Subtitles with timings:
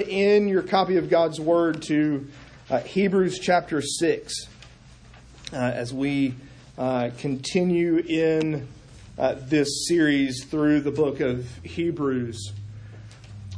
[0.00, 2.26] in your copy of God's Word to
[2.68, 4.34] uh, Hebrews chapter 6
[5.52, 6.34] uh, as we
[6.78, 8.66] uh, continue in
[9.18, 12.52] uh, this series through the book of Hebrews.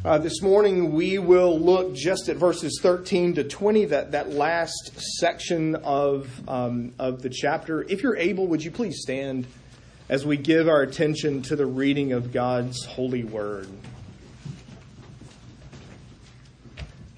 [0.04, 4.92] Uh, this morning we will look just at verses 13 to 20, that, that last
[5.18, 7.82] section of, um, of the chapter.
[7.82, 9.46] If you're able, would you please stand
[10.08, 13.68] as we give our attention to the reading of God's holy word?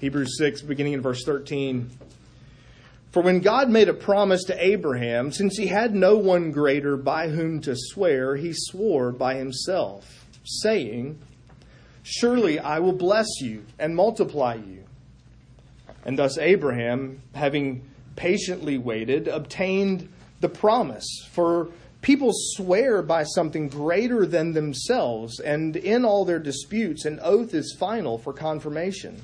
[0.05, 1.89] Hebrews 6, beginning in verse 13.
[3.11, 7.29] For when God made a promise to Abraham, since he had no one greater by
[7.29, 11.17] whom to swear, he swore by himself, saying,
[12.03, 14.83] Surely I will bless you and multiply you.
[16.05, 17.81] And thus Abraham, having
[18.15, 20.07] patiently waited, obtained
[20.39, 21.27] the promise.
[21.31, 21.69] For
[22.03, 27.75] people swear by something greater than themselves, and in all their disputes, an oath is
[27.79, 29.23] final for confirmation.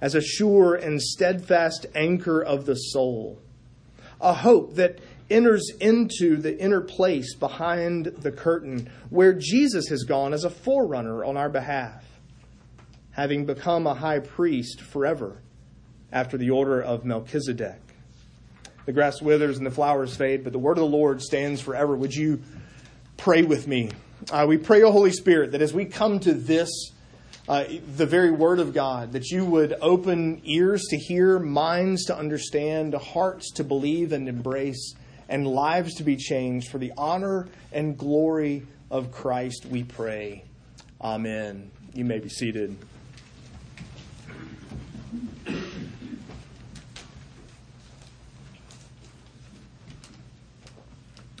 [0.00, 3.40] as a sure and steadfast anchor of the soul,
[4.20, 4.98] a hope that
[5.30, 11.24] enters into the inner place behind the curtain where Jesus has gone as a forerunner
[11.24, 12.04] on our behalf,
[13.10, 15.42] having become a high priest forever
[16.12, 17.80] after the order of Melchizedek.
[18.84, 21.96] The grass withers and the flowers fade, but the word of the Lord stands forever.
[21.96, 22.40] Would you
[23.16, 23.90] pray with me?
[24.30, 26.70] Uh, we pray, O Holy Spirit, that as we come to this
[27.48, 27.64] uh,
[27.96, 32.94] the very Word of God, that you would open ears to hear, minds to understand,
[32.94, 34.94] hearts to believe and embrace,
[35.28, 40.44] and lives to be changed for the honor and glory of Christ, we pray.
[41.00, 41.70] Amen.
[41.94, 42.76] You may be seated.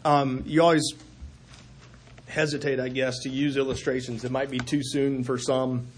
[0.04, 0.94] Um, you always
[2.28, 4.24] hesitate, I guess, to use illustrations.
[4.24, 5.88] It might be too soon for some.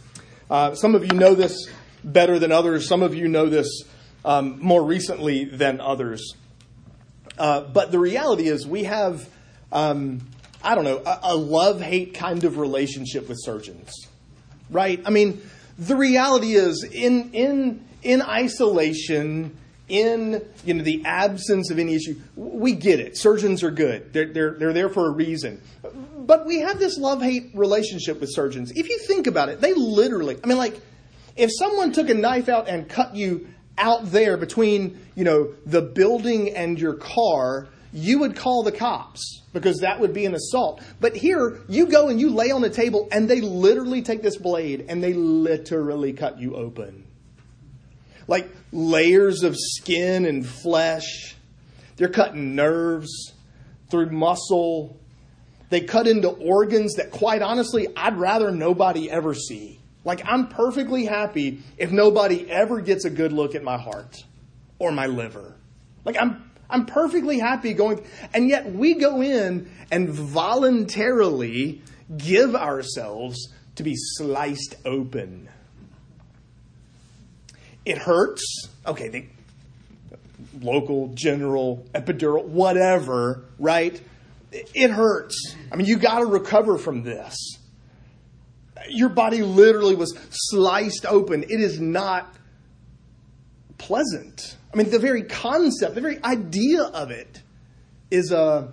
[0.50, 1.68] Uh, some of you know this
[2.02, 2.88] better than others.
[2.88, 3.82] Some of you know this
[4.24, 6.34] um, more recently than others.
[7.38, 9.28] Uh, but the reality is, we have,
[9.72, 10.20] um,
[10.62, 14.08] I don't know, a, a love hate kind of relationship with surgeons,
[14.70, 15.00] right?
[15.04, 15.40] I mean,
[15.78, 19.56] the reality is, in, in, in isolation,
[19.88, 23.16] in you know, the absence of any issue, we get it.
[23.16, 25.60] Surgeons are good, they're, they're, they're there for a reason.
[26.16, 28.72] But we have this love hate relationship with surgeons.
[28.74, 30.80] If you think about it, they literally, I mean, like,
[31.36, 35.80] if someone took a knife out and cut you out there between, you know, the
[35.80, 40.82] building and your car, you would call the cops because that would be an assault.
[41.00, 44.36] But here, you go and you lay on a table and they literally take this
[44.36, 47.07] blade and they literally cut you open.
[48.28, 51.34] Like layers of skin and flesh.
[51.96, 53.32] They're cutting nerves
[53.90, 54.96] through muscle,
[55.70, 59.80] they cut into organs that, quite honestly, I'd rather nobody ever see.
[60.04, 64.24] Like, I'm perfectly happy if nobody ever gets a good look at my heart
[64.78, 65.56] or my liver.
[66.04, 71.82] Like, I'm, I'm perfectly happy going, and yet we go in and voluntarily
[72.16, 75.48] give ourselves to be sliced open.
[77.84, 78.68] It hurts.
[78.86, 79.28] Okay, they,
[80.60, 84.00] local, general, epidural, whatever, right?
[84.52, 85.56] it hurts.
[85.70, 87.36] I mean, you got to recover from this.
[88.88, 91.42] Your body literally was sliced open.
[91.42, 92.34] It is not
[93.76, 94.56] pleasant.
[94.72, 97.42] I mean, the very concept, the very idea of it
[98.10, 98.72] is a.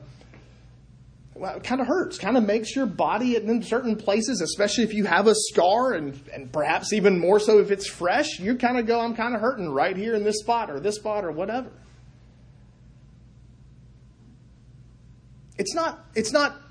[1.38, 4.94] Well, it kind of hurts, kind of makes your body in certain places, especially if
[4.94, 8.79] you have a scar and, and perhaps even more so if it's fresh, you kind
[8.79, 11.32] of go, I'm kind of hurting right here in this spot or this spot or
[11.32, 11.72] whatever.
[15.58, 16.61] it's not it's not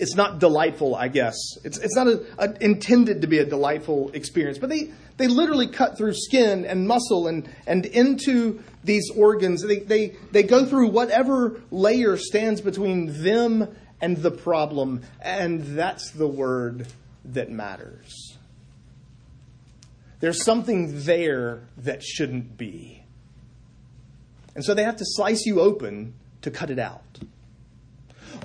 [0.00, 1.36] it's not delightful, I guess.
[1.62, 4.58] It's it's not a, a, intended to be a delightful experience.
[4.58, 9.62] But they they literally cut through skin and muscle and and into these organs.
[9.62, 13.68] They they they go through whatever layer stands between them
[14.00, 16.86] and the problem, and that's the word
[17.26, 18.38] that matters.
[20.20, 23.04] There's something there that shouldn't be.
[24.54, 27.20] And so they have to slice you open to cut it out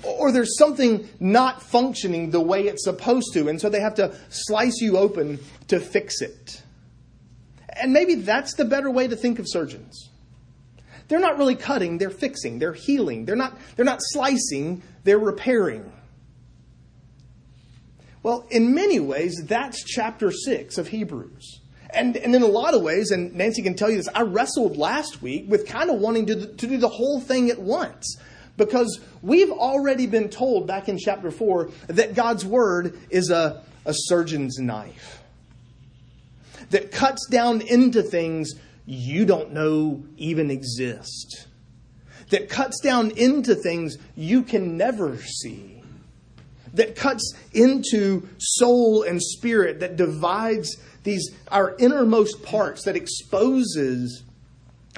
[0.06, 4.16] or there's something not functioning the way it's supposed to, and so they have to
[4.28, 5.38] slice you open
[5.68, 6.62] to fix it.
[7.68, 10.10] And maybe that's the better way to think of surgeons.
[11.08, 13.26] They're not really cutting, they're fixing, they're healing.
[13.26, 15.92] They're not, they're not slicing, they're repairing.
[18.22, 21.60] Well, in many ways, that's chapter 6 of Hebrews.
[21.90, 24.76] And, and in a lot of ways, and Nancy can tell you this, I wrestled
[24.76, 28.18] last week with kind of wanting to, to do the whole thing at once.
[28.56, 33.92] Because we've already been told back in chapter 4 that God's word is a, a
[33.92, 35.22] surgeon's knife
[36.70, 38.54] that cuts down into things
[38.86, 41.46] you don't know even exist,
[42.30, 45.82] that cuts down into things you can never see,
[46.74, 54.24] that cuts into soul and spirit, that divides these our innermost parts, that exposes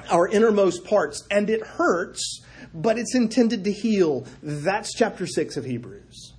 [0.09, 2.41] our innermost parts, and it hurts,
[2.73, 4.25] but it's intended to heal.
[4.41, 6.33] That's chapter 6 of Hebrews.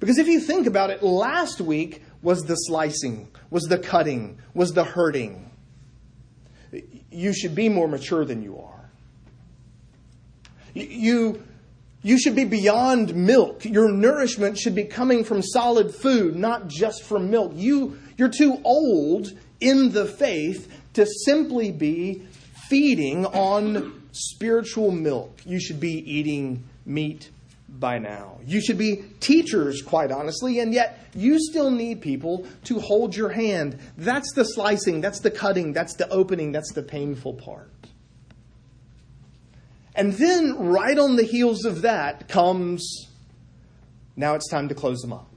[0.00, 4.72] Because if you think about it, last week was the slicing, was the cutting, was
[4.72, 5.50] the hurting.
[7.10, 8.90] You should be more mature than you are.
[10.74, 11.42] You,
[12.02, 13.64] you should be beyond milk.
[13.64, 17.52] Your nourishment should be coming from solid food, not just from milk.
[17.54, 22.26] You, you're too old in the faith to simply be
[22.72, 25.42] feeding on spiritual milk.
[25.44, 27.30] You should be eating meat
[27.68, 28.38] by now.
[28.46, 33.28] You should be teachers, quite honestly, and yet you still need people to hold your
[33.28, 33.78] hand.
[33.98, 37.68] That's the slicing, that's the cutting, that's the opening, that's the painful part.
[39.94, 43.06] And then, right on the heels of that, comes
[44.16, 45.31] now it's time to close them up.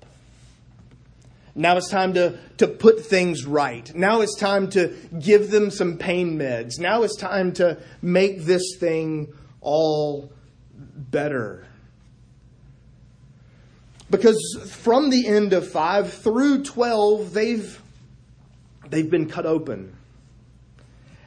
[1.55, 3.89] Now it's time to, to put things right.
[3.95, 6.79] Now it's time to give them some pain meds.
[6.79, 10.33] Now it's time to make this thing all
[10.73, 11.65] better.
[14.09, 14.37] Because
[14.69, 17.81] from the end of 5 through 12, they've,
[18.89, 19.95] they've been cut open.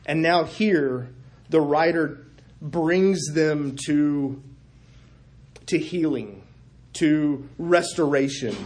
[0.04, 1.10] And now here,
[1.48, 2.26] the writer
[2.60, 4.42] brings them to,
[5.66, 6.42] to healing,
[6.94, 8.56] to restoration,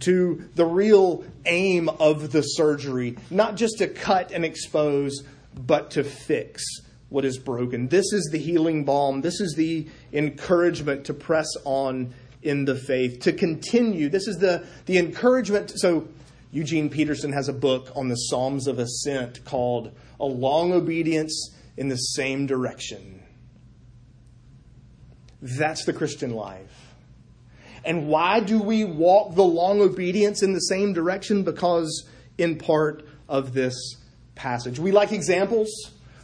[0.00, 5.22] to the real aim of the surgery, not just to cut and expose,
[5.54, 6.64] but to fix
[7.08, 7.88] what is broken.
[7.88, 9.20] This is the healing balm.
[9.20, 14.08] This is the encouragement to press on in the faith, to continue.
[14.08, 15.72] This is the, the encouragement.
[15.78, 16.08] So,
[16.52, 21.88] Eugene Peterson has a book on the Psalms of Ascent called A Long Obedience in
[21.88, 23.22] the Same Direction.
[25.42, 26.89] That's the Christian life.
[27.84, 31.42] And why do we walk the long obedience in the same direction?
[31.42, 33.96] Because, in part, of this
[34.34, 34.78] passage.
[34.78, 35.70] We like examples,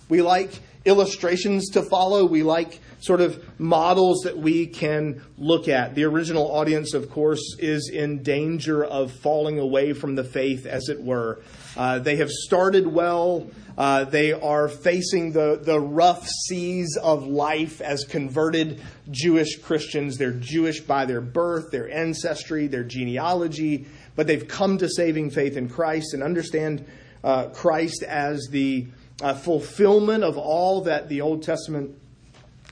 [0.08, 0.50] we like
[0.84, 5.94] illustrations to follow, we like sort of models that we can look at.
[5.94, 10.88] The original audience, of course, is in danger of falling away from the faith, as
[10.88, 11.40] it were.
[11.76, 13.48] Uh, they have started well.
[13.76, 20.16] Uh, they are facing the, the rough seas of life as converted Jewish Christians.
[20.16, 25.58] They're Jewish by their birth, their ancestry, their genealogy, but they've come to saving faith
[25.58, 26.86] in Christ and understand
[27.22, 28.86] uh, Christ as the
[29.20, 31.98] uh, fulfillment of all that the Old Testament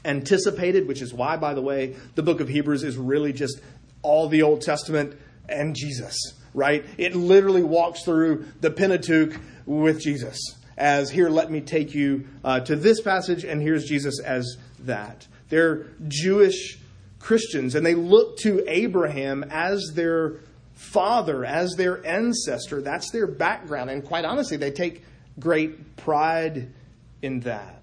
[0.05, 3.61] anticipated, which is why, by the way, the book of Hebrews is really just
[4.03, 5.19] all the Old Testament
[5.49, 6.17] and Jesus,
[6.53, 6.85] right?
[6.99, 10.39] It literally walks through the Pentateuch with Jesus.
[10.77, 15.27] As here, let me take you uh, to this passage, and here's Jesus as that.
[15.49, 16.79] They're Jewish
[17.19, 20.41] Christians, and they look to Abraham as their
[20.75, 22.83] father, as their ancestor.
[22.83, 25.03] That's their background, and quite honestly, they take
[25.39, 26.73] great pride
[27.23, 27.83] in that.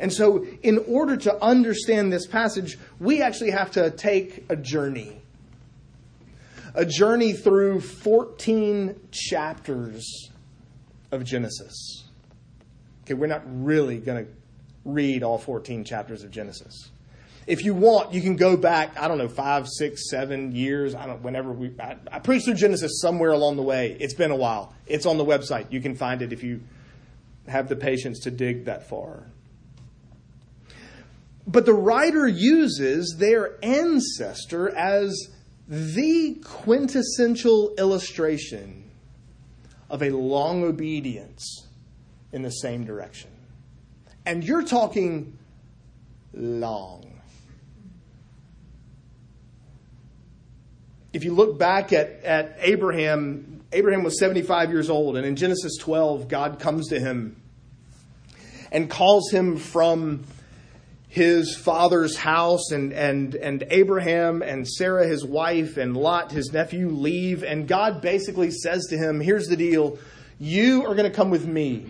[0.00, 5.20] And so, in order to understand this passage, we actually have to take a journey.
[6.74, 10.30] A journey through 14 chapters
[11.12, 12.04] of Genesis.
[13.04, 14.30] Okay, we're not really going to
[14.84, 16.90] read all 14 chapters of Genesis.
[17.46, 20.94] If you want, you can go back, I don't know, five, six, seven years.
[20.94, 23.96] I don't whenever we I, I preached through Genesis somewhere along the way.
[24.00, 24.74] It's been a while.
[24.86, 25.70] It's on the website.
[25.70, 26.62] You can find it if you
[27.46, 29.24] have the patience to dig that far.
[31.46, 35.14] But the writer uses their ancestor as
[35.68, 38.90] the quintessential illustration
[39.90, 41.66] of a long obedience
[42.32, 43.30] in the same direction.
[44.26, 45.38] And you're talking
[46.32, 47.20] long.
[51.12, 55.76] If you look back at, at Abraham, Abraham was 75 years old, and in Genesis
[55.78, 57.40] 12, God comes to him
[58.72, 60.24] and calls him from
[61.14, 66.88] his father's house and, and, and Abraham and Sarah, his wife, and Lot, his nephew,
[66.88, 67.44] leave.
[67.44, 69.96] And God basically says to him, Here's the deal.
[70.40, 71.86] You are going to come with me,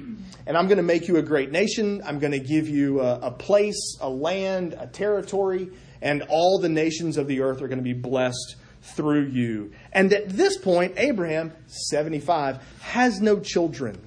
[0.47, 2.03] and I'm going to make you a great nation.
[2.05, 5.71] I'm going to give you a, a place, a land, a territory,
[6.03, 9.73] and all the nations of the earth are going to be blessed through you.
[9.95, 13.99] And at this point, Abraham, 75, has no children.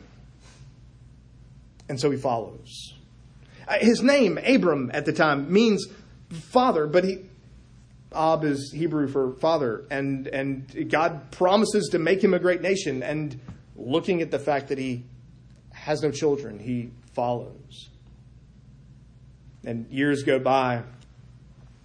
[1.90, 2.94] And so he follows.
[3.68, 5.86] Uh, his name, Abram, at the time, means
[6.30, 7.26] father, but he,
[8.14, 13.04] Ab is Hebrew for father, and, and God promises to make him a great nation.
[13.04, 13.40] And
[13.76, 15.04] looking at the fact that he
[15.74, 17.90] has no children, he follows.
[19.66, 20.84] And years go by,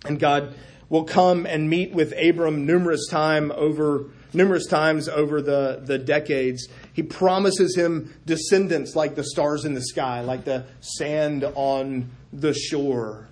[0.04, 0.54] and God
[0.88, 6.68] will come and meet with Abram numerous time over numerous times over the, the decades.
[6.92, 12.54] He promises him descendants like the stars in the sky, like the sand on the
[12.54, 13.28] shore.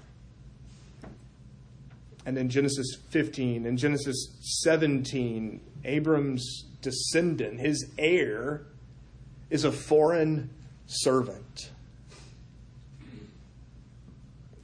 [2.26, 4.28] And in Genesis 15 and Genesis
[4.62, 8.62] 17, Abram's descendant, his heir,
[9.48, 10.50] is a foreign
[10.86, 11.70] servant.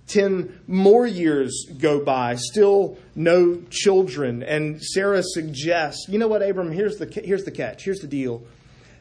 [0.06, 4.42] Ten more years go by, still no children.
[4.42, 8.44] And Sarah suggests, you know what, Abram, here's the, here's the catch, here's the deal.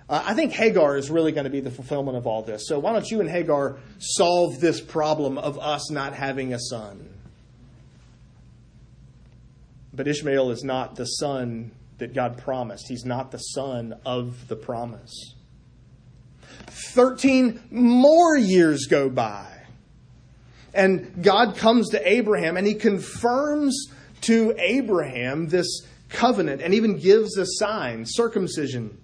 [0.09, 2.67] Uh, I think Hagar is really going to be the fulfillment of all this.
[2.67, 7.09] So why don't you and Hagar solve this problem of us not having a son?
[9.93, 12.85] But Ishmael is not the son that God promised.
[12.89, 15.35] He's not the son of the promise.
[16.67, 19.54] Thirteen more years go by.
[20.75, 23.87] And God comes to Abraham and he confirms
[24.21, 28.97] to Abraham this covenant and even gives a sign, circumcision,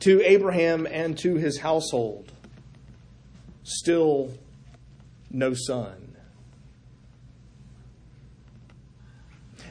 [0.00, 2.30] to Abraham and to his household.
[3.64, 4.30] Still
[5.30, 6.16] no son.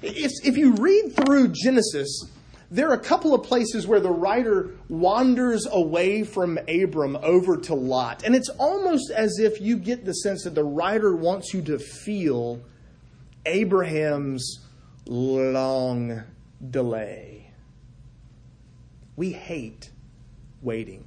[0.02, 2.26] If, you read through Genesis,
[2.70, 7.74] there are a couple of places where the writer wanders away from Abram over to
[7.74, 8.24] Lot.
[8.24, 11.80] And it's almost as if you get the sense that the writer wants you to
[11.80, 12.60] feel
[13.46, 14.60] Abraham's
[15.06, 16.24] long
[16.70, 17.52] delay.
[19.16, 19.92] We hate
[20.62, 21.06] waiting.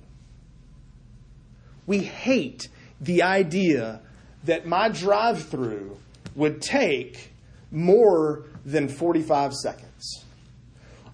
[1.87, 2.69] We hate
[3.01, 4.01] the idea
[4.45, 5.99] that my drive through
[6.35, 7.33] would take
[7.71, 9.90] more than 45 seconds.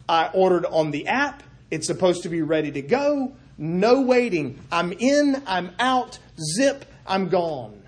[0.08, 1.42] I ordered on the app.
[1.70, 3.34] It's supposed to be ready to go.
[3.58, 4.58] No waiting.
[4.70, 6.18] I'm in, I'm out,
[6.56, 7.82] zip, I'm gone.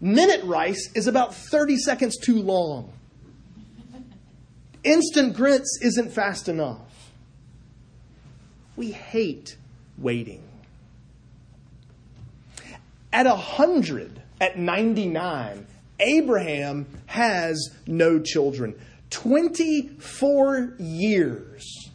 [0.00, 2.92] Minute rice is about 30 seconds too long.
[4.84, 7.10] Instant grits isn't fast enough.
[8.76, 9.56] We hate
[9.98, 10.42] waiting.
[13.12, 15.66] At 100, at 99,
[15.98, 18.78] Abraham has no children.
[19.10, 21.90] 24 years.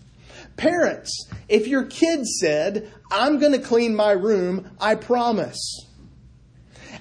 [0.55, 5.87] Parents, if your kid said, I'm going to clean my room, I promise.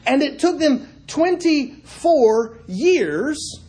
[0.06, 3.60] And it took them 24 years.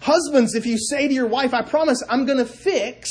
[0.00, 3.10] Husbands, if you say to your wife, I promise I'm going to fix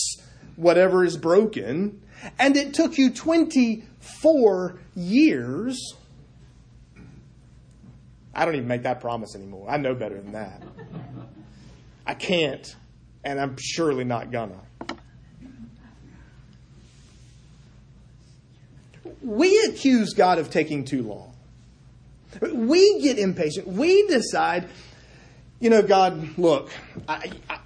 [0.56, 2.02] whatever is broken,
[2.40, 5.96] and it took you 24 years,
[8.34, 9.68] I don't even make that promise anymore.
[9.70, 10.62] I know better than that.
[12.06, 12.76] I can't,
[13.24, 14.60] and I'm surely not gonna.
[19.22, 21.34] We accuse God of taking too long.
[22.52, 23.68] We get impatient.
[23.68, 24.68] We decide,
[25.60, 26.72] you know, God, look,
[27.08, 27.60] I, I,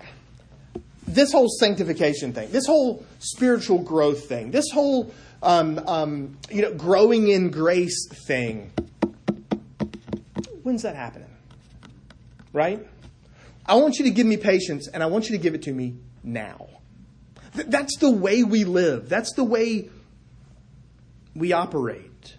[1.07, 6.73] this whole sanctification thing, this whole spiritual growth thing, this whole um, um, you know
[6.73, 8.71] growing in grace thing
[10.67, 11.29] When's that happening?
[12.51, 12.85] Right?
[13.65, 15.71] I want you to give me patience and I want you to give it to
[15.71, 15.95] me
[16.25, 16.67] now.
[17.55, 19.07] Th- that's the way we live.
[19.07, 19.89] That's the way
[21.33, 22.35] we operate.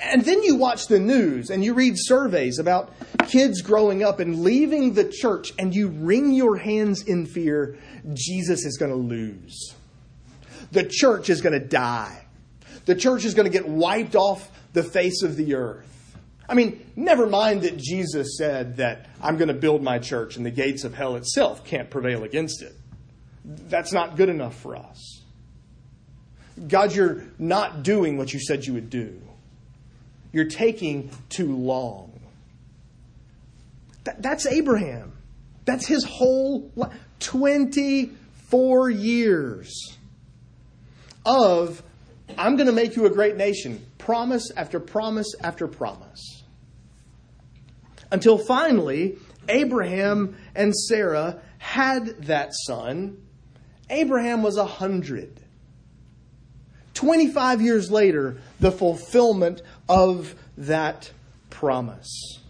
[0.00, 2.92] And then you watch the news and you read surveys about
[3.26, 7.80] kids growing up and leaving the church, and you wring your hands in fear
[8.12, 9.74] Jesus is going to lose.
[10.70, 12.26] The church is going to die.
[12.84, 15.90] The church is going to get wiped off the face of the earth.
[16.48, 20.44] I mean, never mind that Jesus said that I'm going to build my church and
[20.44, 22.74] the gates of hell itself can't prevail against it.
[23.44, 25.22] That's not good enough for us.
[26.68, 29.20] God, you're not doing what you said you would do.
[30.32, 32.20] You're taking too long.
[34.04, 35.12] That, that's Abraham.
[35.64, 36.92] That's his whole life.
[37.20, 39.96] 24 years
[41.24, 41.82] of,
[42.36, 43.84] I'm going to make you a great nation.
[44.04, 46.44] Promise after promise after promise.
[48.10, 49.16] Until finally,
[49.48, 53.16] Abraham and Sarah had that son,
[53.88, 55.40] Abraham was a hundred.
[56.92, 61.10] 25 years later, the fulfillment of that
[61.48, 62.40] promise.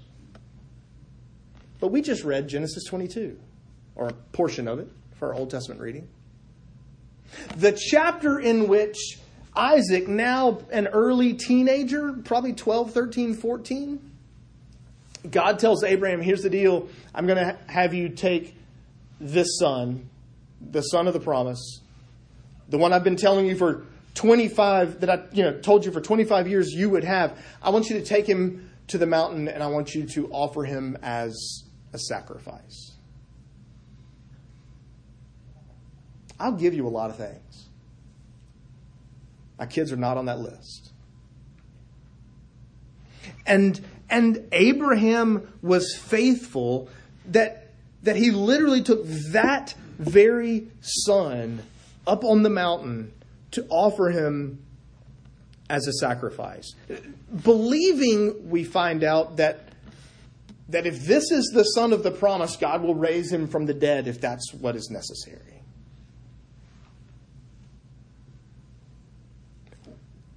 [1.79, 3.39] But we just read Genesis 22,
[3.95, 4.89] or a portion of it
[5.21, 6.09] for our Old Testament reading.
[7.57, 9.21] The chapter in which
[9.57, 14.11] Isaac, now an early teenager, probably 12, 13, 14,
[15.31, 16.89] God tells Abraham, here's the deal.
[17.15, 18.57] I'm going to have you take
[19.21, 20.09] this son,
[20.61, 21.81] the son of the promise,
[22.69, 23.85] the one I've been telling you for
[24.15, 27.39] 25 that I you know told you for 25 years you would have.
[27.63, 30.65] I want you to take him to the mountain and I want you to offer
[30.65, 32.93] him as a sacrifice.
[36.39, 37.69] I'll give you a lot of things.
[39.59, 40.93] My kids are not on that list.
[43.47, 43.81] And
[44.11, 46.89] and Abraham was faithful
[47.27, 51.63] that that he literally took that very son
[52.07, 53.13] up on the mountain
[53.53, 54.63] to offer him
[55.71, 56.75] as a sacrifice.
[57.43, 59.69] Believing, we find out that,
[60.69, 63.75] that if this is the son of the promise, God will raise him from the
[63.75, 65.54] dead if that's what is necessary.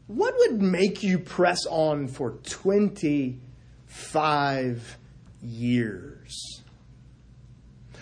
[0.08, 4.98] What would make you press on for 25
[5.42, 6.62] years?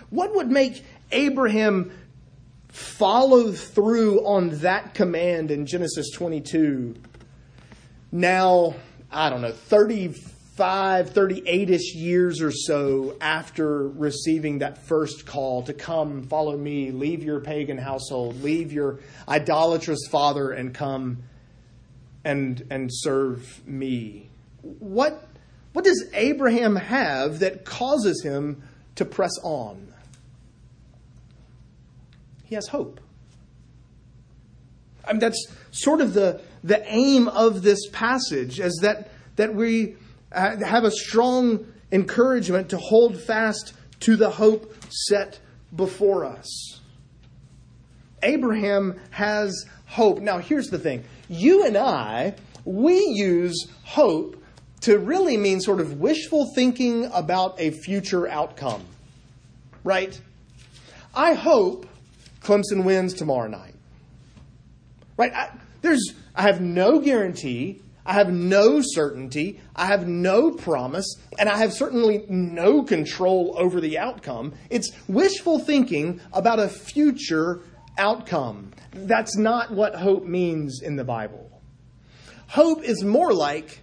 [0.10, 1.92] What would make Abraham
[2.76, 6.96] follow through on that command in Genesis 22.
[8.12, 8.76] Now,
[9.10, 15.74] I don't know, 35, 38 ish years or so after receiving that first call to
[15.74, 21.24] come, follow me, leave your pagan household, leave your idolatrous father, and come
[22.26, 24.30] and, and serve me.
[24.62, 25.28] What,
[25.72, 28.64] what does Abraham have that causes him
[28.96, 29.94] to press on?
[32.46, 33.00] He has hope.
[35.08, 39.96] I mean, that's sort of the, the aim of this passage, is that, that we
[40.32, 45.40] uh, have a strong encouragement to hold fast to the hope set
[45.76, 46.82] before us.
[48.24, 50.20] Abraham has hope.
[50.20, 54.42] Now, here's the thing you and I, we use hope
[54.82, 58.84] to really mean sort of wishful thinking about a future outcome,
[59.84, 60.20] right?
[61.16, 61.88] I hope
[62.42, 63.74] Clemson wins tomorrow night.
[65.18, 65.34] Right?
[65.34, 65.50] I,
[65.82, 67.82] there's, I have no guarantee.
[68.06, 69.60] I have no certainty.
[69.76, 71.16] I have no promise.
[71.40, 74.54] And I have certainly no control over the outcome.
[74.70, 77.62] It's wishful thinking about a future
[77.98, 78.72] outcome.
[78.92, 81.50] That's not what hope means in the Bible.
[82.48, 83.82] Hope is more like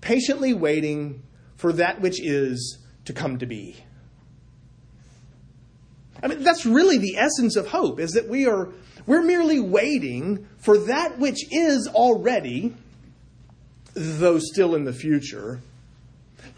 [0.00, 1.22] patiently waiting
[1.56, 3.76] for that which is to come to be.
[6.22, 8.68] I mean, that's really the essence of hope, is that we are
[9.06, 12.74] we're merely waiting for that which is already,
[13.94, 15.60] though still in the future,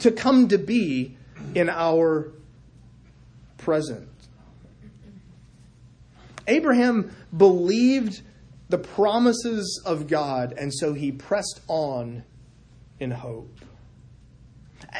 [0.00, 1.16] to come to be
[1.54, 2.32] in our
[3.58, 4.08] present.
[6.52, 8.22] Abraham believed
[8.68, 12.24] the promises of God, and so he pressed on
[13.00, 13.58] in hope.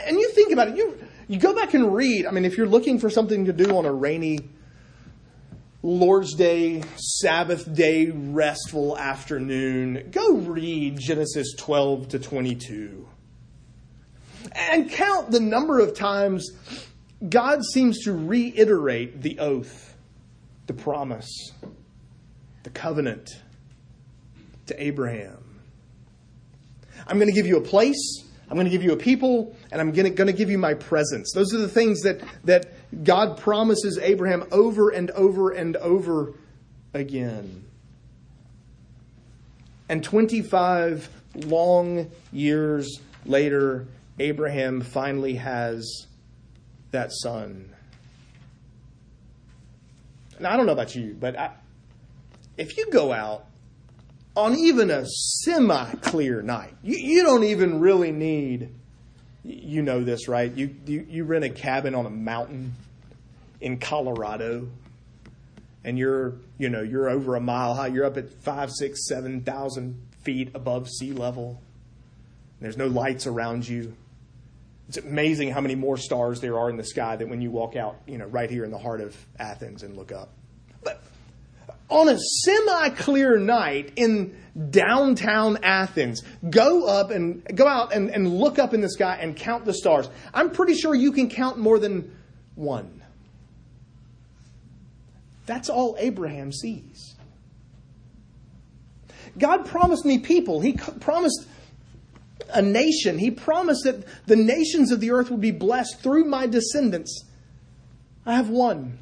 [0.07, 2.27] And you think about it, you, you go back and read.
[2.27, 4.39] I mean, if you're looking for something to do on a rainy
[5.83, 13.09] Lord's Day, Sabbath day, restful afternoon, go read Genesis 12 to 22.
[14.55, 16.51] And count the number of times
[17.29, 19.92] God seems to reiterate the oath,
[20.67, 21.53] the promise,
[22.63, 23.31] the covenant
[24.67, 25.39] to Abraham.
[27.07, 28.25] I'm going to give you a place.
[28.49, 30.59] I'm going to give you a people, and I'm going to, going to give you
[30.59, 31.33] my presence.
[31.35, 32.67] Those are the things that, that
[33.03, 36.35] God promises Abraham over and over and over
[36.93, 37.65] again.
[39.89, 43.87] And 25 long years later,
[44.19, 46.07] Abraham finally has
[46.91, 47.75] that son.
[50.43, 51.53] Now, I don't know about you, but I,
[52.57, 53.47] if you go out
[54.37, 58.71] on even a semi clear night, you, you, don't even really need,
[59.45, 60.53] you know this, right?
[60.53, 62.75] You, you, you rent a cabin on a mountain
[63.61, 64.69] in Colorado
[65.85, 69.43] and you're, you know, you're over a mile high, you're up at five, six, seven
[69.43, 71.61] thousand feet above sea level.
[72.61, 73.95] There's no lights around you.
[74.89, 77.77] It's amazing how many more stars there are in the sky than when you walk
[77.77, 80.35] out, you know, right here in the heart of Athens and look up
[80.83, 81.03] But
[81.89, 84.37] on a semi clear night in
[84.71, 89.37] downtown Athens, go up and go out and, and look up in the sky and
[89.37, 90.09] count the stars.
[90.35, 92.15] I'm pretty sure you can count more than
[92.55, 93.03] one.
[95.47, 97.15] That's all Abraham sees.
[99.39, 100.61] God promised me people.
[100.61, 101.47] He promised
[102.53, 103.19] a nation.
[103.19, 107.25] He promised that the nations of the earth would be blessed through my descendants.
[108.25, 108.99] I have one.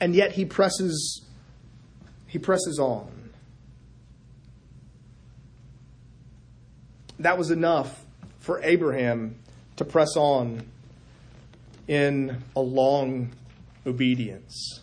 [0.00, 1.22] And yet he presses
[2.26, 3.30] he presses on.
[7.18, 8.04] That was enough
[8.38, 9.36] for Abraham
[9.76, 10.64] to press on
[11.88, 13.32] in a long
[13.84, 14.80] obedience.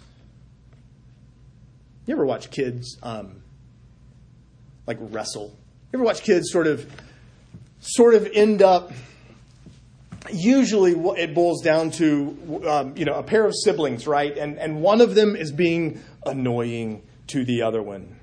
[2.05, 3.41] You ever watch kids um,
[4.87, 5.53] like wrestle?
[5.91, 6.89] You ever watch kids sort of
[7.79, 8.91] sort of end up
[10.31, 14.81] usually it boils down to um, you know a pair of siblings right and and
[14.81, 18.19] one of them is being annoying to the other one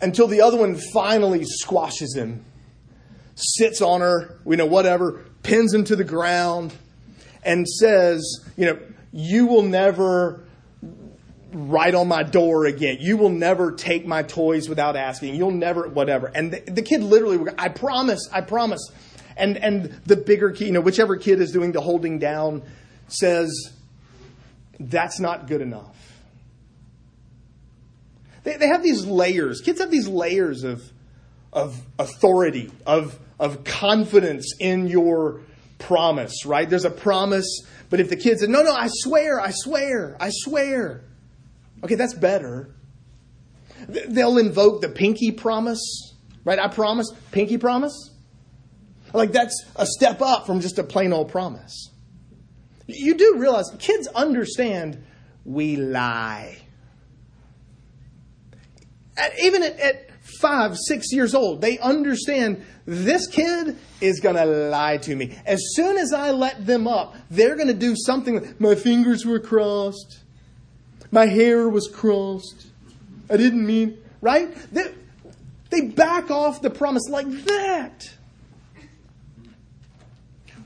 [0.00, 2.44] until the other one finally squashes him
[3.34, 6.72] sits on her you know whatever pins him to the ground
[7.42, 8.78] and says you know
[9.12, 10.43] you will never
[11.54, 15.88] write on my door again you will never take my toys without asking you'll never
[15.88, 18.90] whatever and the, the kid literally i promise i promise
[19.36, 22.62] and, and the bigger kid, you know, whichever kid is doing the holding down
[23.08, 23.72] says,
[24.78, 25.96] that's not good enough.
[28.44, 29.60] They, they have these layers.
[29.60, 30.82] Kids have these layers of,
[31.52, 35.40] of authority, of, of confidence in your
[35.78, 36.68] promise, right?
[36.68, 40.30] There's a promise, but if the kid said, no, no, I swear, I swear, I
[40.30, 41.02] swear.
[41.84, 42.74] Okay, that's better.
[43.88, 46.58] They'll invoke the pinky promise, right?
[46.58, 48.10] I promise, pinky promise.
[49.12, 51.90] Like that's a step up from just a plain old promise.
[52.86, 55.04] You do realize kids understand
[55.44, 56.58] we lie.
[59.16, 64.44] At, even at, at five, six years old, they understand this kid is going to
[64.44, 65.38] lie to me.
[65.46, 68.54] As soon as I let them up, they're going to do something.
[68.58, 70.23] My fingers were crossed.
[71.14, 72.66] My hair was crossed.
[73.30, 74.52] I didn't mean, right?
[74.72, 74.92] They,
[75.70, 78.12] they back off the promise like that.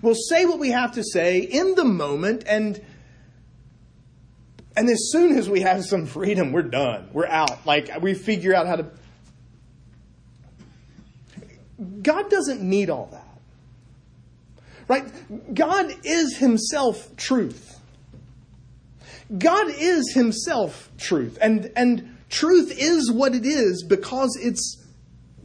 [0.01, 2.83] We'll say what we have to say in the moment, and
[4.75, 7.11] and as soon as we have some freedom, we're done.
[7.13, 7.67] We're out.
[7.67, 8.87] Like we figure out how to.
[12.01, 13.39] God doesn't need all that.
[14.89, 15.55] Right?
[15.55, 17.78] God is Himself truth.
[19.37, 21.39] God is Himself truth.
[21.41, 24.83] And, and truth is what it is because it's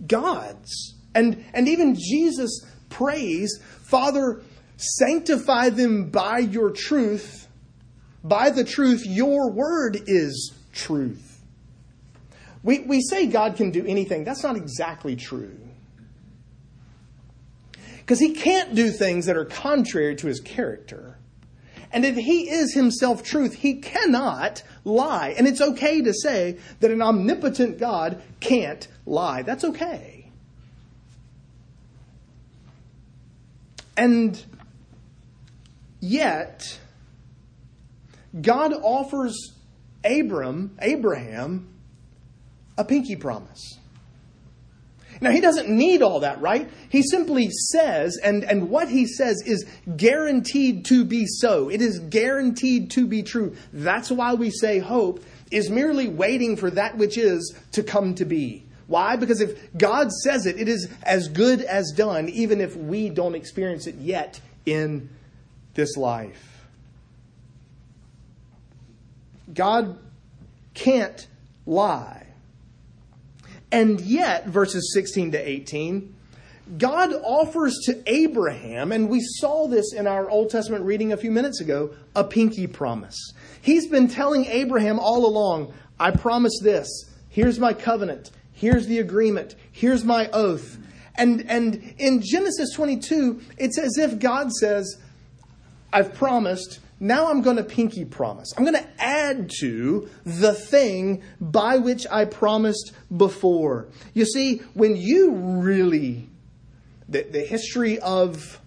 [0.08, 0.96] God's.
[1.16, 4.42] And, and even Jesus prays Father,
[4.78, 7.48] sanctify them by your truth.
[8.24, 11.42] By the truth, your word is truth.
[12.64, 14.24] We, we say God can do anything.
[14.24, 15.60] That's not exactly true.
[17.98, 21.13] Because he can't do things that are contrary to his character.
[21.94, 25.36] And if he is himself truth, he cannot lie.
[25.38, 29.44] And it's okay to say that an omnipotent God can't lie.
[29.44, 30.32] That's okay.
[33.96, 34.44] And
[36.00, 36.80] yet,
[38.42, 39.54] God offers
[40.04, 41.76] Abram, Abraham,
[42.76, 43.78] a pinky promise.
[45.24, 46.70] Now, he doesn't need all that, right?
[46.90, 51.70] He simply says, and, and what he says is guaranteed to be so.
[51.70, 53.56] It is guaranteed to be true.
[53.72, 58.26] That's why we say hope is merely waiting for that which is to come to
[58.26, 58.66] be.
[58.88, 59.16] Why?
[59.16, 63.34] Because if God says it, it is as good as done, even if we don't
[63.34, 65.10] experience it yet in
[65.74, 66.66] this life.
[69.54, 69.98] God
[70.74, 71.26] can't
[71.66, 72.23] lie.
[73.74, 76.16] And yet, verses 16 to 18,
[76.78, 81.32] God offers to Abraham, and we saw this in our Old Testament reading a few
[81.32, 83.34] minutes ago, a pinky promise.
[83.64, 86.88] He's been telling Abraham all along, I promise this.
[87.30, 88.30] Here's my covenant.
[88.52, 89.56] Here's the agreement.
[89.72, 90.78] Here's my oath.
[91.16, 94.98] And, and in Genesis 22, it's as if God says,
[95.92, 98.54] I've promised, now I'm going to pinky promise.
[98.58, 103.88] I'm going to add to the thing by which I promised before.
[104.14, 106.30] You see, when you really,
[107.10, 108.62] the, the history of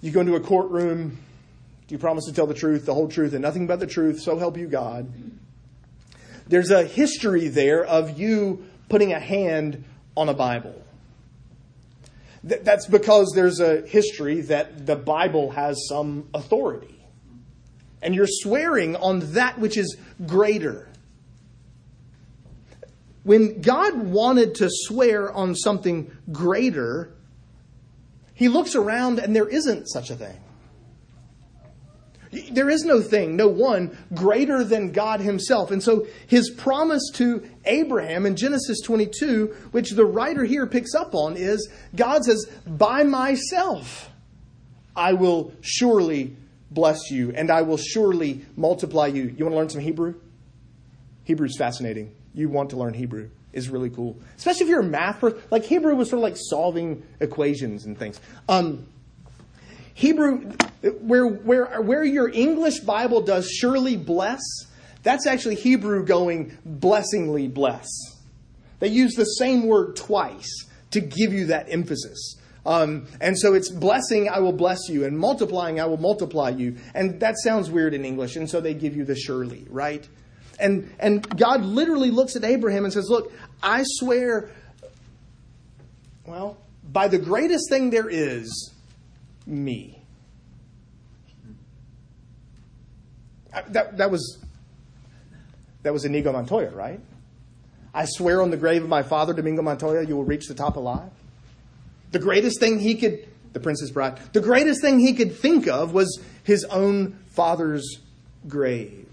[0.00, 1.18] you go into a courtroom,
[1.86, 4.20] do you promise to tell the truth, the whole truth, and nothing but the truth,
[4.20, 5.12] so help you God?
[6.48, 9.84] There's a history there of you putting a hand
[10.16, 10.82] on a Bible.
[12.42, 16.96] That's because there's a history that the Bible has some authority.
[18.02, 20.88] And you're swearing on that which is greater.
[23.24, 27.12] When God wanted to swear on something greater,
[28.32, 30.38] he looks around and there isn't such a thing.
[32.30, 35.70] There is no thing, no one greater than God Himself.
[35.70, 41.14] And so His promise to Abraham in Genesis 22, which the writer here picks up
[41.14, 44.10] on, is God says, By myself
[44.94, 46.36] I will surely
[46.70, 49.34] bless you, and I will surely multiply you.
[49.36, 50.14] You want to learn some Hebrew?
[51.24, 52.14] Hebrew's fascinating.
[52.34, 55.40] You want to learn Hebrew is really cool, especially if you're a math person.
[55.50, 58.20] Like Hebrew was sort of like solving equations and things.
[58.48, 58.86] Um,
[60.00, 60.50] Hebrew,
[61.02, 64.40] where where where your English Bible does surely bless,
[65.02, 67.86] that's actually Hebrew going blessingly bless.
[68.78, 70.48] They use the same word twice
[70.92, 72.36] to give you that emphasis.
[72.64, 76.78] Um, and so it's blessing, I will bless you, and multiplying, I will multiply you.
[76.94, 80.08] And that sounds weird in English, and so they give you the surely, right?
[80.58, 84.50] And, and God literally looks at Abraham and says, Look, I swear,
[86.24, 86.56] well,
[86.90, 88.72] by the greatest thing there is,
[89.50, 90.02] me.
[93.68, 94.38] That, that was
[95.82, 97.00] that was Inigo Montoya, right?
[97.92, 100.76] I swear on the grave of my father, Domingo Montoya, you will reach the top
[100.76, 101.10] alive.
[102.12, 105.92] The greatest thing he could, the Princess Bride, the greatest thing he could think of
[105.92, 107.98] was his own father's
[108.46, 109.08] grave.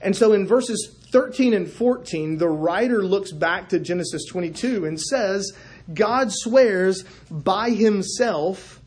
[0.00, 5.00] And so in verses 13 and 14, the writer looks back to Genesis 22 and
[5.00, 5.52] says,
[5.92, 8.80] God swears by himself,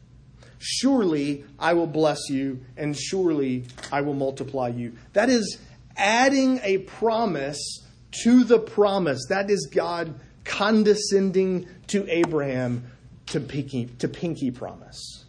[0.57, 4.93] surely I will bless you, and surely I will multiply you.
[5.13, 5.60] That is
[5.95, 7.83] adding a promise
[8.23, 9.27] to the promise.
[9.29, 12.91] That is God condescending to Abraham
[13.27, 15.25] to pinky, to pinky promise.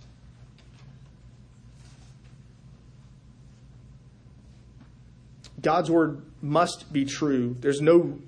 [5.61, 7.57] God's word must be true.
[7.61, 8.19] There's no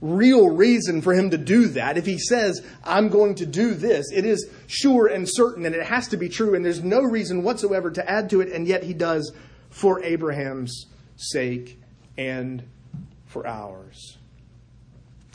[0.00, 1.98] real reason for him to do that.
[1.98, 5.84] If he says, I'm going to do this, it is sure and certain and it
[5.86, 8.82] has to be true, and there's no reason whatsoever to add to it, and yet
[8.82, 9.32] he does
[9.70, 11.80] for Abraham's sake
[12.16, 12.62] and
[13.26, 14.18] for ours.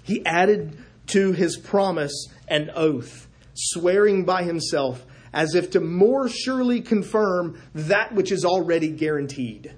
[0.04, 6.80] He added to his promise an oath, swearing by himself as if to more surely
[6.80, 9.74] confirm that which is already guaranteed.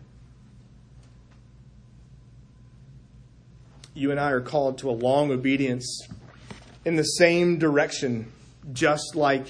[3.95, 6.07] You and I are called to a long obedience
[6.83, 8.31] in the same direction,
[8.73, 9.47] just like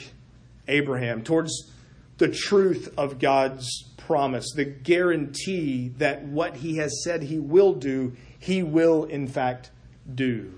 [0.67, 1.71] Abraham, towards
[2.17, 8.15] the truth of God's promise, the guarantee that what he has said he will do,
[8.39, 9.71] he will in fact
[10.13, 10.53] do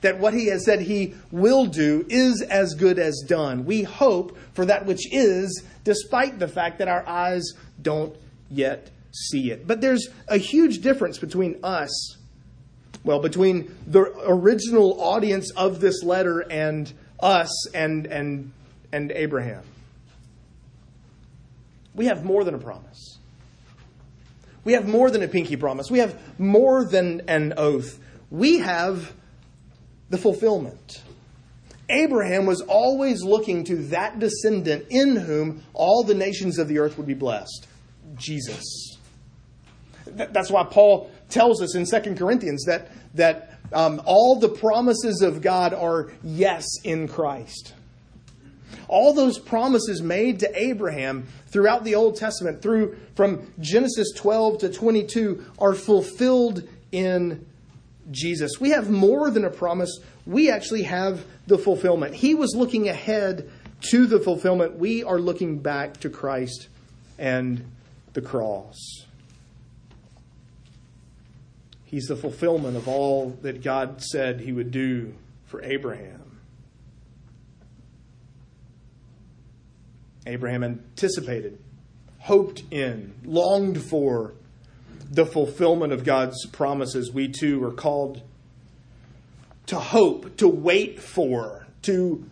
[0.00, 3.64] that what he has said he will do is as good as done.
[3.64, 8.16] We hope for that which is, despite the fact that our eyes don't
[8.50, 9.66] yet see it.
[9.66, 12.16] But there's a huge difference between us,
[13.04, 18.52] well, between the original audience of this letter and us and, and,
[18.92, 19.62] and Abraham.
[21.94, 23.18] We have more than a promise.
[24.64, 25.90] We have more than a pinky promise.
[25.90, 27.98] We have more than an oath.
[28.30, 29.12] We have
[30.10, 31.02] the fulfillment.
[31.88, 36.96] Abraham was always looking to that descendant in whom all the nations of the earth
[36.98, 37.66] would be blessed
[38.16, 38.96] Jesus.
[40.06, 45.42] That's why Paul tells us in 2 Corinthians that, that um, all the promises of
[45.42, 47.74] God are yes in Christ.
[48.88, 54.68] All those promises made to Abraham throughout the Old Testament, through from Genesis 12 to
[54.68, 57.46] 22, are fulfilled in
[58.10, 58.60] Jesus.
[58.60, 62.14] We have more than a promise, we actually have the fulfillment.
[62.14, 63.48] He was looking ahead
[63.90, 64.76] to the fulfillment.
[64.76, 66.68] We are looking back to Christ
[67.18, 67.64] and
[68.12, 69.06] the cross.
[71.90, 75.12] He's the fulfillment of all that God said he would do
[75.46, 76.38] for Abraham.
[80.24, 81.58] Abraham anticipated,
[82.20, 84.34] hoped in, longed for
[85.10, 88.22] the fulfillment of God's promises, we too are called
[89.66, 92.24] to hope, to wait for, to,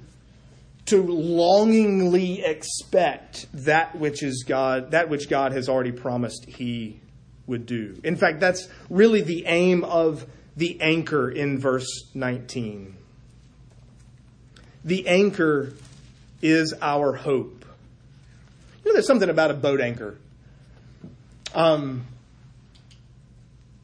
[0.86, 7.00] to longingly expect that which is God, that which God has already promised he
[7.48, 7.98] would do.
[8.04, 12.94] In fact, that's really the aim of the anchor in verse 19.
[14.84, 15.72] The anchor
[16.40, 17.64] is our hope.
[18.84, 20.16] You know, there's something about a boat anchor.
[21.54, 22.06] Um,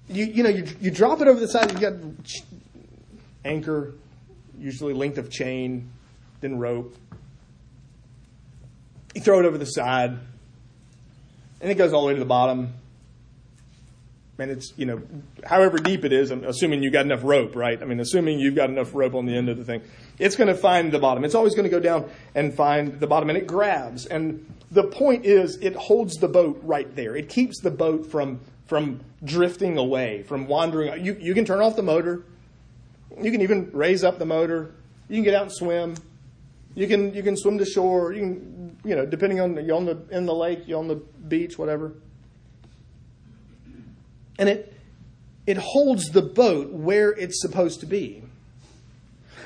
[0.09, 1.94] you, you know, you, you drop it over the side, you got
[3.44, 3.94] anchor,
[4.59, 5.90] usually length of chain,
[6.40, 6.94] then rope.
[9.14, 10.18] You throw it over the side,
[11.61, 12.74] and it goes all the way to the bottom.
[14.38, 15.01] And it's you know
[15.44, 17.81] however deep it is i'm assuming you've got enough rope right?
[17.83, 19.83] I mean assuming you've got enough rope on the end of the thing
[20.18, 21.25] it's going to find the bottom.
[21.25, 24.07] It's always going to go down and find the bottom and it grabs.
[24.07, 27.16] And the point is it holds the boat right there.
[27.16, 31.05] It keeps the boat from from drifting away from wandering.
[31.05, 32.25] You, you can turn off the motor.
[33.20, 34.75] You can even raise up the motor.
[35.09, 35.97] You can get out and swim.
[36.75, 38.12] You can you can swim to shore.
[38.12, 40.97] You can you know depending on you're on the in the lake you're on the
[40.97, 41.94] beach whatever
[44.38, 44.73] and it,
[45.47, 48.23] it holds the boat where it's supposed to be.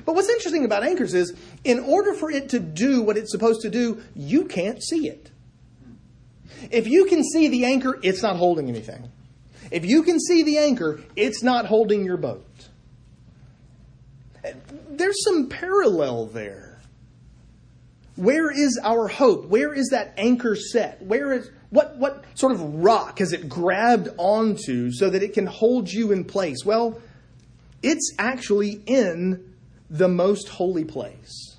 [0.05, 3.62] But what's interesting about anchors is, in order for it to do what it's supposed
[3.62, 5.31] to do, you can't see it.
[6.70, 9.11] If you can see the anchor, it's not holding anything.
[9.70, 12.44] If you can see the anchor, it's not holding your boat.
[14.88, 16.81] There's some parallel there.
[18.16, 19.46] Where is our hope?
[19.46, 21.03] Where is that anchor set?
[21.03, 25.46] Where is what, what sort of rock has it grabbed onto so that it can
[25.46, 26.64] hold you in place?
[26.64, 27.00] Well,
[27.83, 29.54] it's actually in
[29.90, 31.57] the most holy place.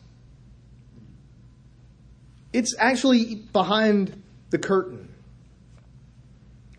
[2.52, 5.10] It's actually behind the curtain.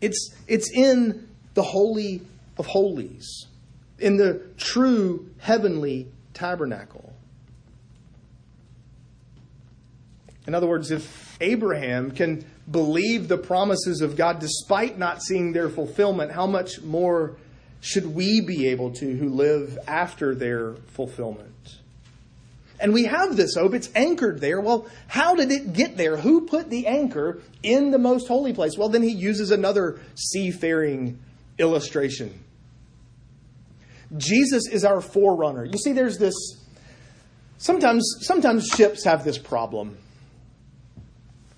[0.00, 2.22] It's, it's in the Holy
[2.58, 3.46] of Holies,
[3.98, 7.12] in the true heavenly tabernacle.
[10.46, 15.68] In other words, if Abraham can believe the promises of God despite not seeing their
[15.68, 17.36] fulfillment, how much more
[17.80, 21.80] should we be able to who live after their fulfillment?
[22.78, 23.74] And we have this hope.
[23.74, 24.60] It's anchored there.
[24.60, 26.16] Well, how did it get there?
[26.16, 28.78] Who put the anchor in the most holy place?
[28.78, 31.18] Well, then he uses another seafaring
[31.58, 32.40] illustration.
[34.16, 35.64] Jesus is our forerunner.
[35.64, 36.34] You see, there's this.
[37.58, 39.98] Sometimes, sometimes ships have this problem.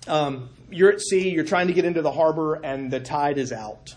[0.07, 3.51] Um, you're at sea, you're trying to get into the harbor, and the tide is
[3.51, 3.95] out.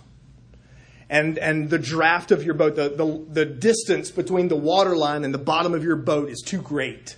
[1.09, 5.25] And, and the draft of your boat, the, the, the distance between the water line
[5.25, 7.17] and the bottom of your boat is too great,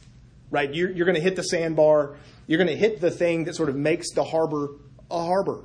[0.50, 0.72] right?
[0.72, 2.16] You're, you're going to hit the sandbar.
[2.46, 4.68] You're going to hit the thing that sort of makes the harbor
[5.10, 5.64] a harbor.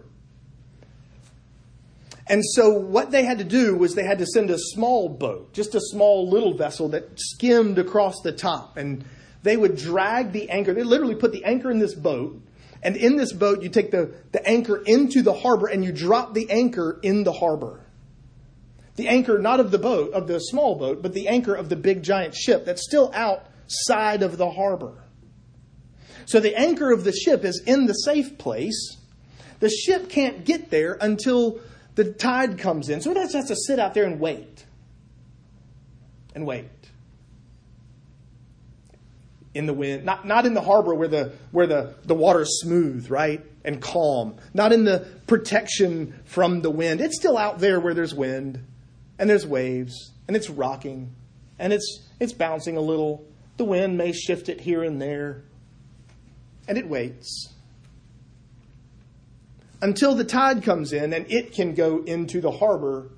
[2.28, 5.52] And so what they had to do was they had to send a small boat,
[5.54, 8.78] just a small little vessel that skimmed across the top.
[8.78, 9.04] And
[9.44, 10.74] they would drag the anchor.
[10.74, 12.42] They literally put the anchor in this boat
[12.84, 16.34] and in this boat, you take the, the anchor into the harbor and you drop
[16.34, 17.80] the anchor in the harbor.
[18.96, 21.76] The anchor, not of the boat, of the small boat, but the anchor of the
[21.76, 25.02] big giant ship that's still outside of the harbor.
[26.26, 28.98] So the anchor of the ship is in the safe place.
[29.60, 31.62] The ship can't get there until
[31.96, 33.02] the tide comes in.
[33.02, 34.66] So it has to sit out there and wait.
[36.36, 36.70] And wait
[39.54, 43.10] in the wind, not, not in the harbor where the where the, the water's smooth,
[43.10, 43.44] right?
[43.64, 44.36] And calm.
[44.54, 47.02] Not in the protection from the wind.
[47.02, 48.66] It's still out there where there's wind
[49.20, 51.16] and there's waves and it's rocking
[51.60, 53.26] and it's it's bouncing a little.
[53.58, 55.44] The wind may shift it here and there.
[56.68, 57.54] And it waits.
[59.82, 63.10] Until the tide comes in and it can go into the harbor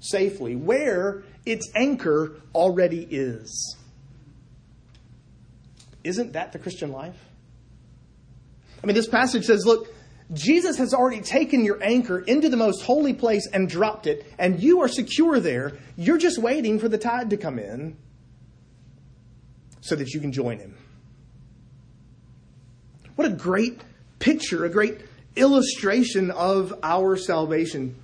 [0.00, 3.76] safely, where its anchor already is.
[6.04, 7.16] Isn't that the Christian life?
[8.82, 9.88] I mean, this passage says, look,
[10.32, 14.60] Jesus has already taken your anchor into the most holy place and dropped it, and
[14.60, 15.78] you are secure there.
[15.96, 17.96] You're just waiting for the tide to come in
[19.80, 20.76] so that you can join him.
[23.16, 23.80] What a great
[24.18, 25.00] picture, a great
[25.36, 27.96] illustration of our salvation.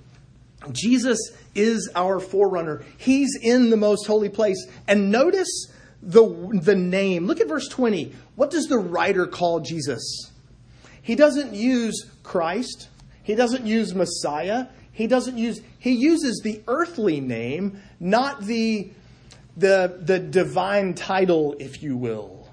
[0.71, 1.19] Jesus
[1.55, 2.83] is our forerunner.
[2.97, 4.63] He's in the most holy place.
[4.87, 5.70] And notice
[6.01, 7.27] the, the name.
[7.27, 8.13] Look at verse 20.
[8.35, 10.31] What does the writer call Jesus?
[11.01, 12.89] He doesn't use Christ.
[13.23, 14.67] He doesn't use Messiah.
[14.91, 18.91] He doesn't use, he uses the earthly name, not the,
[19.55, 22.47] the, the divine title, if you will.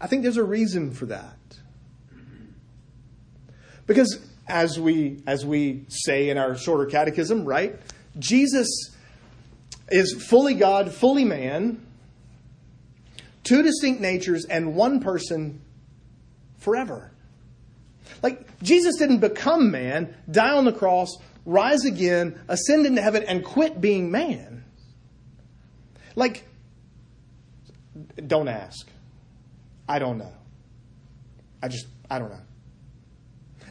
[0.00, 1.36] I think there's a reason for that.
[3.86, 7.78] Because as we, as we say in our shorter catechism, right?
[8.18, 8.68] Jesus
[9.90, 11.84] is fully God, fully man,
[13.44, 15.60] two distinct natures, and one person
[16.58, 17.12] forever.
[18.22, 23.44] Like, Jesus didn't become man, die on the cross, rise again, ascend into heaven, and
[23.44, 24.64] quit being man.
[26.16, 26.44] Like,
[28.26, 28.88] don't ask.
[29.88, 30.32] I don't know.
[31.62, 32.40] I just, I don't know.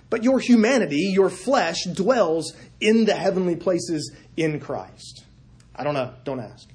[0.09, 5.25] But your humanity, your flesh, dwells in the heavenly places in Christ.
[5.77, 6.13] I don't know.
[6.23, 6.67] Don't ask.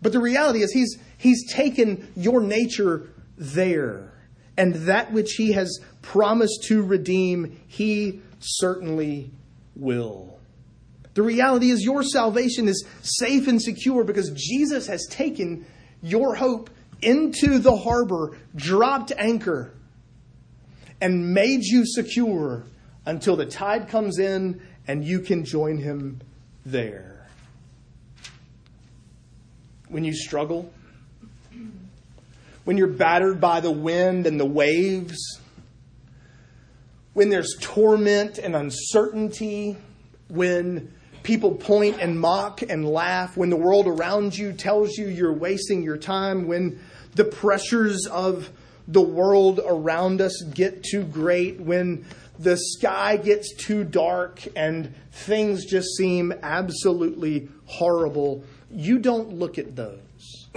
[0.00, 4.12] But the reality is, he's, he's taken your nature there.
[4.56, 9.30] And that which he has promised to redeem, he certainly
[9.76, 10.38] will.
[11.14, 15.64] The reality is, your salvation is safe and secure because Jesus has taken
[16.02, 19.74] your hope into the harbor, dropped anchor,
[21.00, 22.64] and made you secure
[23.06, 26.20] until the tide comes in and you can join him
[26.64, 27.26] there.
[29.88, 30.72] When you struggle,
[32.64, 35.40] when you're battered by the wind and the waves,
[37.12, 39.76] when there's torment and uncertainty,
[40.28, 40.92] when
[41.22, 45.82] people point and mock and laugh, when the world around you tells you you're wasting
[45.82, 46.80] your time, when
[47.14, 48.50] the pressures of
[48.88, 52.04] the world around us get too great, when
[52.42, 59.76] the sky gets too dark and things just seem absolutely horrible, you don't look at
[59.76, 60.48] those.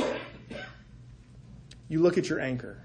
[1.88, 2.78] You look at your anchor.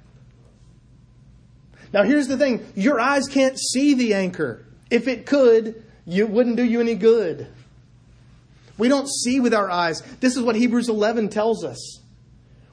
[1.92, 4.64] Now, here's the thing your eyes can't see the anchor.
[4.90, 7.48] If it could, it wouldn't do you any good.
[8.78, 10.00] We don't see with our eyes.
[10.20, 12.00] This is what Hebrews 11 tells us.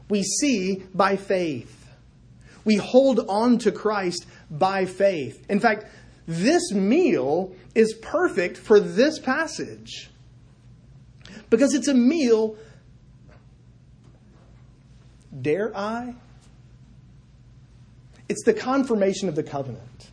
[0.09, 1.73] We see by faith.
[2.63, 5.45] We hold on to Christ by faith.
[5.49, 5.85] In fact,
[6.27, 10.09] this meal is perfect for this passage
[11.49, 12.57] because it's a meal,
[15.41, 16.15] dare I?
[18.27, 20.09] It's the confirmation of the covenant.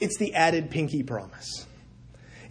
[0.00, 1.66] It's the added pinky promise.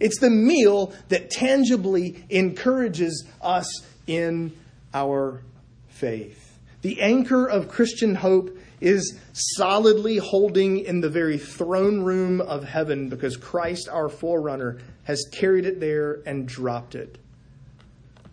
[0.00, 3.66] It's the meal that tangibly encourages us
[4.06, 4.56] in
[4.94, 5.42] our
[5.88, 6.58] faith.
[6.80, 13.08] The anchor of Christian hope is solidly holding in the very throne room of heaven
[13.08, 17.18] because Christ, our forerunner, has carried it there and dropped it.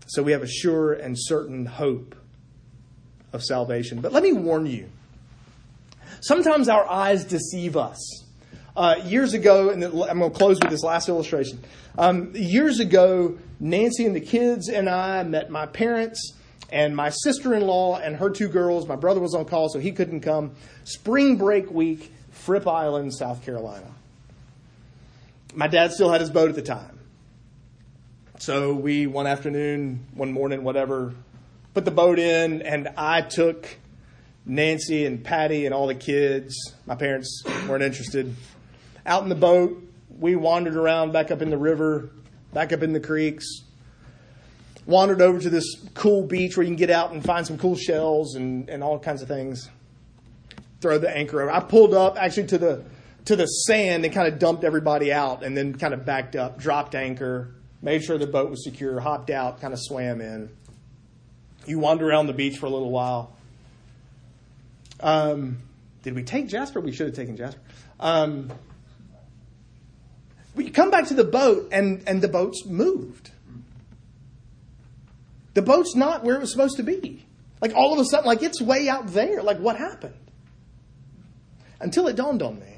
[0.07, 2.15] So we have a sure and certain hope
[3.31, 4.01] of salvation.
[4.01, 4.89] But let me warn you
[6.21, 8.25] sometimes our eyes deceive us.
[8.75, 11.59] Uh, years ago, and I'm going to close with this last illustration.
[11.97, 16.33] Um, years ago, Nancy and the kids and I met my parents
[16.71, 18.87] and my sister in law and her two girls.
[18.87, 20.55] My brother was on call, so he couldn't come.
[20.83, 23.87] Spring break week, Fripp Island, South Carolina.
[25.53, 26.99] My dad still had his boat at the time.
[28.37, 31.13] So we, one afternoon, one morning, whatever,
[31.73, 33.67] put the boat in, and I took
[34.45, 36.55] Nancy and Patty and all the kids.
[36.85, 38.35] My parents weren't interested
[39.05, 39.83] out in the boat.
[40.17, 42.11] We wandered around back up in the river,
[42.53, 43.45] back up in the creeks.
[44.89, 47.75] Wandered over to this cool beach where you can get out and find some cool
[47.75, 49.69] shells and, and all kinds of things.
[50.81, 51.51] Throw the anchor over.
[51.51, 52.83] I pulled up actually to the
[53.25, 56.57] to the sand and kind of dumped everybody out and then kind of backed up,
[56.57, 60.49] dropped anchor, made sure the boat was secure, hopped out, kind of swam in.
[61.67, 63.31] You wander around the beach for a little while.
[65.01, 65.59] Um,
[66.01, 66.79] did we take Jasper?
[66.79, 67.61] We should have taken Jasper.
[67.99, 68.51] Um,
[70.55, 73.29] we come back to the boat, and, and the boat's moved.
[75.59, 77.25] The boat's not where it was supposed to be.
[77.59, 79.43] Like all of a sudden, like it's way out there.
[79.43, 80.15] Like what happened?
[81.81, 82.77] Until it dawned on me.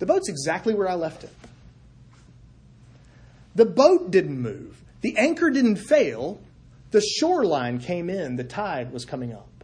[0.00, 1.30] The boat's exactly where I left it.
[3.54, 4.82] The boat didn't move.
[5.02, 6.40] The anchor didn't fail.
[6.90, 8.34] The shoreline came in.
[8.34, 9.62] The tide was coming up.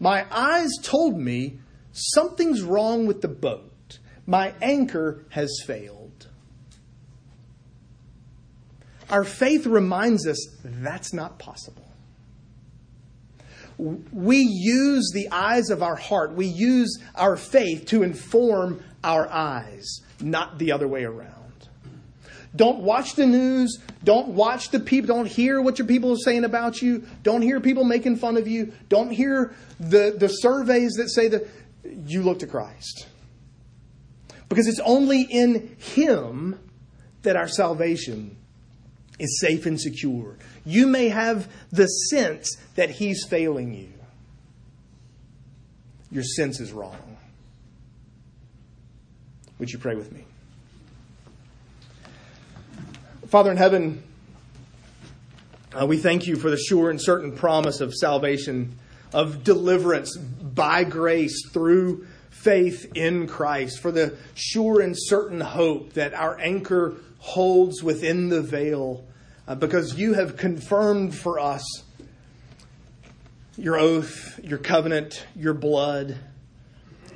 [0.00, 1.58] My eyes told me
[1.92, 3.98] something's wrong with the boat.
[4.26, 5.95] My anchor has failed.
[9.10, 11.82] Our faith reminds us that's not possible.
[13.78, 20.00] We use the eyes of our heart, we use our faith to inform our eyes,
[20.20, 21.46] not the other way around.
[22.56, 23.78] Don't watch the news.
[24.02, 25.14] Don't watch the people.
[25.14, 27.06] Don't hear what your people are saying about you.
[27.22, 28.72] Don't hear people making fun of you.
[28.88, 31.46] Don't hear the, the surveys that say that
[32.06, 33.08] you look to Christ.
[34.48, 36.58] Because it's only in Him
[37.22, 38.36] that our salvation
[39.18, 40.36] is safe and secure.
[40.64, 43.92] You may have the sense that He's failing you.
[46.10, 47.16] Your sense is wrong.
[49.58, 50.24] Would you pray with me?
[53.28, 54.02] Father in heaven,
[55.78, 58.78] uh, we thank you for the sure and certain promise of salvation,
[59.12, 66.14] of deliverance by grace through faith in Christ, for the sure and certain hope that
[66.14, 69.04] our anchor holds within the veil,
[69.48, 71.64] uh, because you have confirmed for us
[73.56, 76.18] your oath, your covenant, your blood,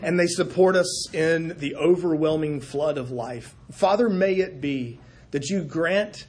[0.02, 3.54] and they support us in the overwhelming flood of life.
[3.70, 4.98] Father, may it be
[5.32, 6.26] that you grant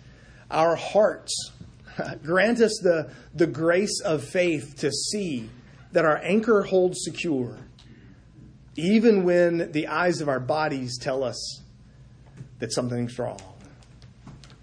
[0.49, 1.51] our hearts,
[2.24, 5.49] grant us the, the grace of faith to see
[5.93, 7.57] that our anchor holds secure
[8.76, 11.61] even when the eyes of our bodies tell us
[12.59, 13.39] that something's wrong.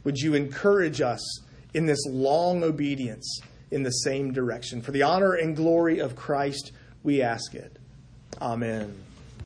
[0.09, 1.43] Would you encourage us
[1.75, 4.81] in this long obedience in the same direction?
[4.81, 7.77] For the honor and glory of Christ, we ask it.
[8.41, 8.97] Amen.